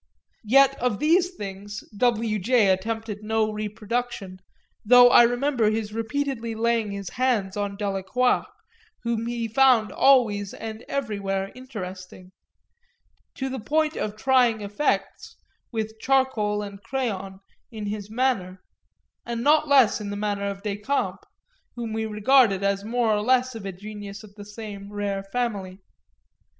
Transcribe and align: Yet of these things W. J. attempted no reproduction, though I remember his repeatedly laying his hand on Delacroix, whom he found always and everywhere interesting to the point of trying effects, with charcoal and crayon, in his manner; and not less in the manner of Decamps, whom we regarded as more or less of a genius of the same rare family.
Yet 0.47 0.73
of 0.79 0.97
these 0.97 1.35
things 1.35 1.83
W. 1.95 2.39
J. 2.39 2.69
attempted 2.69 3.21
no 3.21 3.51
reproduction, 3.51 4.39
though 4.83 5.09
I 5.11 5.21
remember 5.21 5.69
his 5.69 5.93
repeatedly 5.93 6.55
laying 6.55 6.89
his 6.89 7.09
hand 7.11 7.55
on 7.55 7.75
Delacroix, 7.77 8.45
whom 9.03 9.27
he 9.27 9.47
found 9.47 9.91
always 9.91 10.55
and 10.55 10.83
everywhere 10.89 11.51
interesting 11.53 12.31
to 13.35 13.47
the 13.47 13.59
point 13.59 13.95
of 13.95 14.15
trying 14.15 14.61
effects, 14.61 15.35
with 15.71 15.99
charcoal 16.01 16.63
and 16.63 16.81
crayon, 16.81 17.39
in 17.71 17.85
his 17.85 18.09
manner; 18.09 18.59
and 19.23 19.43
not 19.43 19.67
less 19.67 20.01
in 20.01 20.09
the 20.09 20.15
manner 20.17 20.47
of 20.49 20.63
Decamps, 20.63 21.27
whom 21.75 21.93
we 21.93 22.07
regarded 22.07 22.63
as 22.63 22.83
more 22.83 23.09
or 23.11 23.21
less 23.21 23.53
of 23.53 23.67
a 23.67 23.71
genius 23.71 24.23
of 24.23 24.33
the 24.33 24.45
same 24.45 24.91
rare 24.91 25.23
family. 25.31 25.77